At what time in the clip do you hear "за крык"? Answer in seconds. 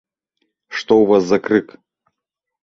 1.27-1.67